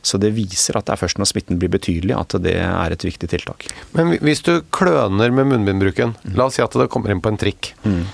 [0.03, 3.05] Så det viser at det er først når smitten blir betydelig at det er et
[3.05, 3.69] viktig tiltak.
[3.97, 6.37] Men hvis du kløner med munnbindbruken, mm.
[6.39, 8.05] la oss si at det kommer inn på en trikk, mm.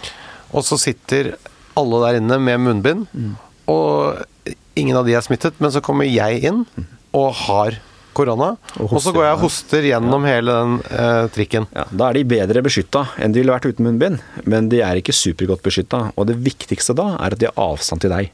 [0.53, 1.35] og så sitter
[1.77, 3.35] alle der inne med munnbind, mm.
[3.73, 6.89] og ingen av de er smittet, men så kommer jeg inn mm.
[7.17, 7.79] og har
[8.17, 10.33] korona, og, og, så går jeg og hoster gjennom ja.
[10.33, 11.67] hele den eh, trikken.
[11.77, 15.01] Ja, da er de bedre beskytta enn de ville vært uten munnbind, men de er
[15.01, 16.07] ikke supergodt beskytta.
[16.17, 18.33] Og det viktigste da er at de har avstand til deg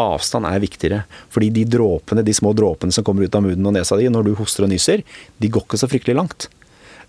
[0.00, 1.04] avstand er viktigere.
[1.32, 4.28] Fordi de dråpene, de små dråpene som kommer ut av munnen og nesa di når
[4.28, 5.04] du hoster og nyser,
[5.38, 6.48] de går ikke så fryktelig langt.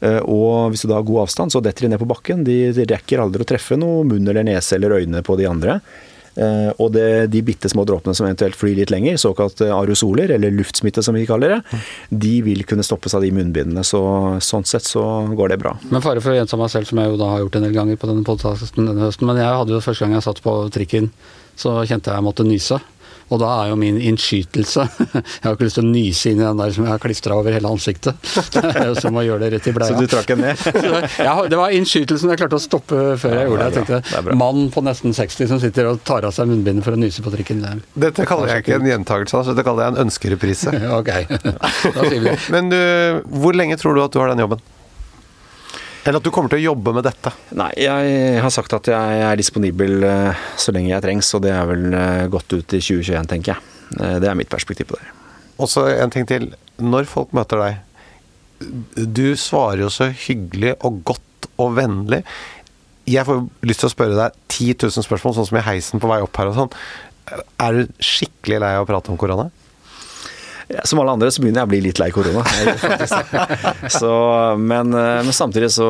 [0.04, 2.44] Eh, og hvis du da har god avstand, så detter de ned på bakken.
[2.48, 5.80] De rekker aldri å treffe noe munn eller nese eller øyne på de andre.
[6.34, 10.56] Eh, og det, de bitte små dråpene som eventuelt flyr litt lenger, såkalt aerosoler, eller
[10.56, 13.86] luftsmitte som vi kaller det, de vil kunne stoppes av de munnbindene.
[13.86, 14.02] Så
[14.44, 15.06] sånn sett så
[15.38, 15.76] går det bra.
[15.94, 17.78] Men fare for å gjenta meg selv, som jeg jo da har gjort en del
[17.78, 20.58] ganger på denne podkasten denne høsten, men jeg hadde jo første gang jeg satt på
[20.74, 21.14] trikken
[21.60, 22.80] så kjente jeg jeg måtte nyse.
[23.32, 26.46] Og da er jo min innskytelse Jeg har ikke lyst til å nyse inn i
[26.46, 28.20] den der som jeg har klistra over hele ansiktet.
[29.04, 29.96] Som å gjøre det rett i bleia.
[29.96, 30.60] Så du trakk den ned?
[31.28, 33.82] ja, det var innskytelsen jeg klarte å stoppe før jeg gjorde det.
[33.82, 37.00] Jeg tenkte, Mann på nesten 60 som sitter og tar av seg munnbindet for å
[37.00, 37.64] nyse på trikken.
[38.00, 40.76] Dette kaller jeg ikke en gjentakelse, dette kaller jeg en ønskereprise.
[41.00, 42.38] ok, da sier vi det.
[42.54, 42.80] Men du,
[43.34, 44.62] hvor lenge tror du at du har den jobben?
[46.04, 47.32] Eller at du kommer til å jobbe med dette?
[47.56, 51.54] Nei, jeg har sagt at jeg er disponibel eh, så lenge jeg trengs, og det
[51.56, 53.70] er vel eh, godt ut i 2021, tenker jeg.
[54.02, 55.08] Eh, det er mitt perspektiv på det.
[55.64, 56.52] Og så en ting til.
[56.84, 62.24] Når folk møter deg Du svarer jo så hyggelig og godt og vennlig.
[63.08, 66.10] Jeg får lyst til å spørre deg 10 000 spørsmål, sånn som i heisen på
[66.10, 66.72] vei opp her og sånn.
[67.62, 69.52] Er du skikkelig lei av å prate om korona?
[70.84, 72.44] Som alle andre så begynner jeg å bli litt lei korona.
[74.00, 74.14] så,
[74.60, 75.90] men, eh, men, samtidig så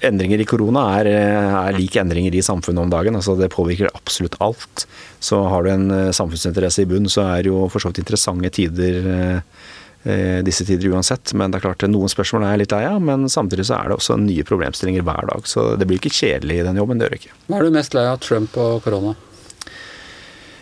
[0.00, 3.18] Endringer i korona er, er lik endringer i samfunnet om dagen.
[3.18, 4.86] altså Det påvirker absolutt alt.
[5.20, 8.00] Så har du en eh, samfunnsinteresse i bunn, så er det jo for så vidt
[8.06, 11.34] interessante tider eh, disse tider uansett.
[11.36, 13.90] Men det er klart noen spørsmål er jeg litt lei av, men samtidig så er
[13.90, 15.44] det også nye problemstillinger hver dag.
[15.44, 17.36] Så det blir ikke kjedelig i den jobben, det gjør det ikke.
[17.50, 19.18] Hva er du mest lei av, Trump og korona?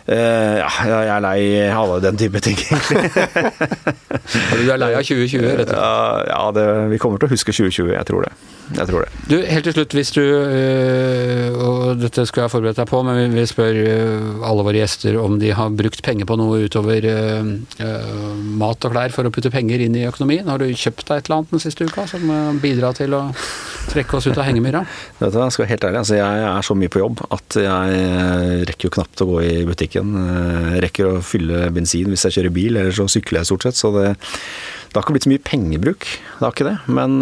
[0.09, 3.11] Uh, ja, jeg er lei alle den type ting, egentlig.
[4.57, 6.29] du er lei av 2020, rett og slett?
[6.31, 8.31] Ja, det, vi kommer til å huske 2020, jeg tror det.
[8.69, 9.21] Jeg tror det.
[9.29, 13.33] Du, helt til slutt, hvis du uh, Og dette skal jeg forberede deg på, men
[13.33, 18.85] vi spør øh, alle våre gjester om de har brukt penger på noe utover mat
[18.85, 20.47] og klær for å putte penger inn i økonomien.
[20.49, 22.29] Har du kjøpt deg et eller annet den siste uka som
[22.61, 23.23] bidrar til å
[23.89, 24.83] trekke oss ut av hengemyra?
[25.19, 27.59] Vet du, jeg skal være helt ærlig, altså jeg er så mye på jobb at
[27.63, 29.98] jeg rekker jo knapt å gå i butikken.
[29.99, 33.79] Jeg rekker å fylle bensin hvis jeg kjører bil, eller så sykler jeg stort sett.
[33.79, 36.07] Så det, det har ikke blitt så mye pengebruk,
[36.39, 36.77] det har ikke det.
[36.87, 37.19] Men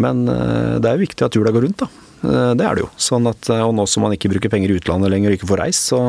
[0.00, 1.88] men eh, det er jo viktig at hjula går rundt, da.
[2.26, 2.90] Eh, det er det jo.
[3.00, 5.50] Sånn at, eh, og nå som man ikke bruker penger i utlandet lenger og ikke
[5.52, 6.02] får reist, så,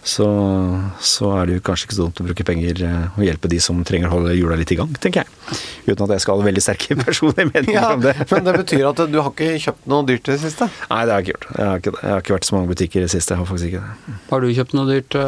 [0.00, 0.26] så,
[1.04, 3.82] så, er det jo kanskje ikke så dumt å bruke penger og hjelpe de som
[3.84, 5.58] trenger å holde hjula litt i gang, tenker jeg.
[5.90, 8.14] Uten at jeg skal ha veldig sterke personlige meninger ja, om det.
[8.32, 10.70] Men det betyr at du har ikke kjøpt noe dyrt i det siste?
[10.92, 11.50] Nei, det har jeg ikke gjort.
[11.52, 13.36] Jeg har ikke, jeg har ikke vært i så mange butikker i det siste.
[13.36, 14.16] Jeg har faktisk ikke det.
[14.30, 15.18] Har du kjøpt noe dyrt?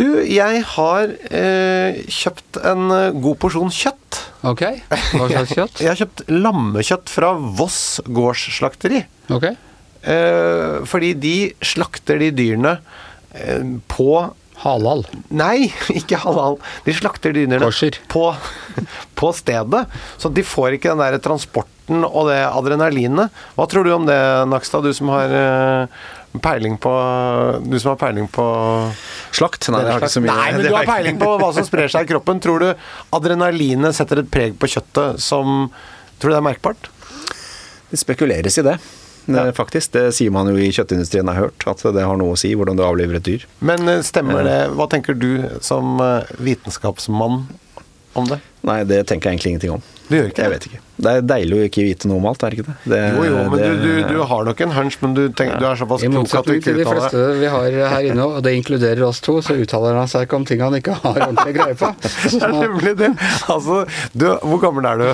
[0.00, 2.84] Du, jeg har eh, kjøpt en
[3.20, 4.20] god porsjon kjøtt.
[4.46, 5.80] Ok, Hva slags kjøtt?
[5.82, 9.02] jeg har kjøpt lammekjøtt fra Voss gårdsslakteri.
[9.34, 9.58] Okay.
[10.00, 13.09] Eh, fordi de slakter de dyrene eh,
[13.90, 14.12] på
[14.60, 15.06] Halal?
[15.32, 16.58] Nei, ikke halal.
[16.84, 17.60] De slakter dyrene
[18.12, 18.24] på,
[19.20, 19.84] på, stedet.
[20.20, 23.32] Så de får ikke den der transporten og det adrenalinet.
[23.56, 24.18] Hva tror du om det,
[24.50, 26.02] Nakstad, du som har eh,
[26.44, 26.92] peiling på
[27.66, 28.44] Du som har peiling på
[29.32, 29.70] Slakt?
[29.72, 30.36] Nei, jeg har ikke så mye.
[30.36, 32.44] Nei, men du har peiling på hva som sprer seg i kroppen.
[32.44, 32.70] Tror du
[33.16, 35.70] adrenalinet setter et preg på kjøttet som
[36.20, 36.90] Tror du det er merkbart?
[37.88, 38.74] Det spekuleres i det.
[39.26, 39.44] Ja.
[39.54, 39.92] Faktisk.
[39.92, 41.66] Det sier man jo i kjøttindustrien, jeg har hørt.
[41.70, 43.46] At det har noe å si hvordan du avliver et dyr.
[43.60, 47.42] Men eh, stemmer det Hva tenker du som eh, vitenskapsmann
[48.18, 48.40] om det?
[48.66, 49.84] Nei, det tenker jeg egentlig ingenting om.
[50.10, 50.56] Du gjør ikke jeg det?
[50.56, 50.80] vet ikke.
[51.00, 52.74] Det er deilig å ikke vite noe om alt, er det ikke det?
[52.92, 55.54] det jo, jo, men det, du, du, du, har nok en hunch, men du, tenker,
[55.54, 55.60] ja.
[55.62, 58.42] du er såpass klok at du ikke uttaler De fleste vi har her inne, og
[58.44, 61.54] det inkluderer oss to, så uttaler han seg ikke om ting han ikke har ordentlig
[61.56, 61.92] greie på.
[62.34, 63.12] det er nemlig det.
[63.54, 65.06] Altså, du, hvor gammel er du?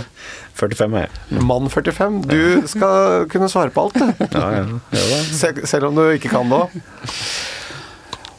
[0.56, 1.44] 45 er jeg.
[1.44, 2.22] Mann 45.
[2.32, 2.40] Du
[2.72, 4.26] skal kunne svare på alt, du.
[4.32, 5.20] Ja, ja.
[5.28, 6.80] Selv, selv om du ikke kan det òg.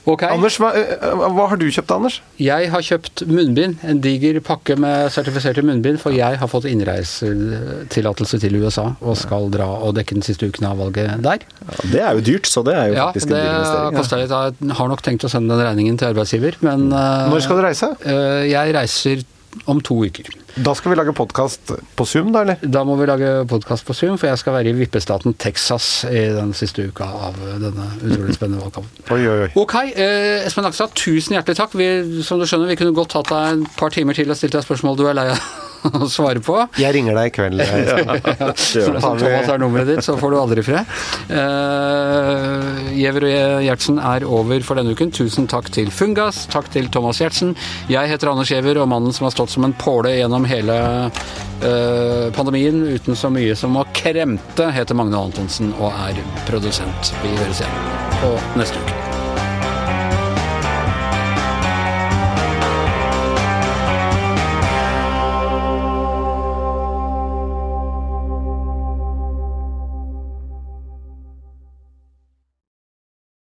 [0.07, 0.21] Ok.
[0.23, 1.01] Anders, hva, eh,
[1.35, 2.21] hva har du kjøpt, Anders?
[2.39, 8.39] Jeg har kjøpt munnbind, en diger pakke med sertifiserte munnbind, for jeg har fått innreisetillatelse
[8.39, 11.43] til USA og skal dra og dekke den siste uken av valget der.
[11.43, 13.83] Ja, det er jo dyrt, så det er jo Ja, faktisk en dyr investering.
[13.83, 14.01] ja.
[14.07, 14.35] det litt.
[14.69, 17.63] Jeg har nok tenkt å sende den regningen til arbeidsgiver, men eh, Når skal du
[17.67, 17.91] reise?
[18.05, 19.23] eh, Jeg reiser
[19.65, 20.29] om to uker.
[20.57, 22.61] Da skal vi lage podkast på Zoom, da, eller?
[22.61, 26.23] Da må vi lage podkast på Zoom, for jeg skal være i vippestaten Texas i
[26.33, 29.05] den siste uka av denne utrolig spennende valgkampen.
[29.17, 29.51] Oi, oi, oi.
[29.59, 31.77] Ok, eh, Espen Nakstad, tusen hjertelig takk.
[31.77, 31.87] Vi,
[32.25, 34.65] som du skjønner, vi kunne godt tatt deg et par timer til og stilt deg
[34.65, 35.41] spørsmål du er lei av
[36.03, 36.57] å svare på.
[36.79, 37.61] Jeg ringer deg i kveld.
[37.63, 40.93] ja, Som Thomas er nummeret ditt, så får du aldri fred.
[41.31, 45.13] Uh, Giæver og Gjertsen er over for denne uken.
[45.15, 47.55] Tusen takk til Fungas, takk til Thomas Gjertsen.
[47.91, 52.27] Jeg heter Anders Gjever, og mannen som har stått som en påle gjennom hele uh,
[52.37, 57.13] pandemien uten så mye som å kremte, heter Magne Antonsen og er produsent.
[57.23, 59.06] Vi høres igjen på neste uke.